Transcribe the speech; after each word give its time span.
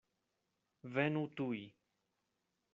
Venu 0.95 1.23
tuj. 1.37 1.63